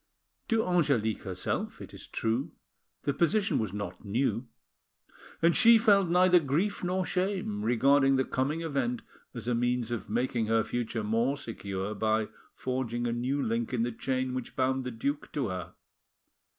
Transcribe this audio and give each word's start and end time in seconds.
To 0.47 0.65
Angelique 0.65 1.25
herself, 1.25 1.79
it 1.79 1.93
is 1.93 2.07
true, 2.07 2.53
the 3.03 3.13
position 3.13 3.59
was 3.59 3.71
not 3.71 4.03
new, 4.03 4.47
and 5.43 5.55
she 5.55 5.77
felt 5.77 6.09
neither 6.09 6.39
grief 6.39 6.83
nor 6.83 7.05
shame, 7.05 7.61
regarding 7.63 8.15
the 8.15 8.25
coming 8.25 8.61
event 8.61 9.03
as 9.35 9.47
a 9.47 9.53
means 9.53 9.91
of 9.91 10.09
making 10.09 10.47
her 10.47 10.63
future 10.63 11.03
more 11.03 11.37
secure 11.37 11.93
by 11.93 12.29
forging 12.55 13.05
a 13.05 13.13
new 13.13 13.43
link 13.43 13.75
in 13.75 13.83
the 13.83 13.91
chain 13.91 14.33
which 14.33 14.55
bound 14.55 14.85
the 14.85 14.89
duke 14.89 15.31
to 15.33 15.49
her. 15.49 15.75